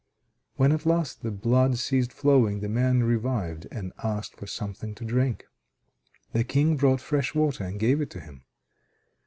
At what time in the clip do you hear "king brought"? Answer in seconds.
6.43-7.01